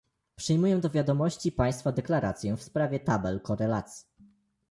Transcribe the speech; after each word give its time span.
Przyjmuję 0.35 0.77
do 0.77 0.89
wiadomości 0.89 1.51
Państwa 1.51 1.91
deklarację 1.91 2.57
w 2.57 2.63
sprawie 2.63 2.99
tabel 2.99 3.41
korelacji 3.41 4.05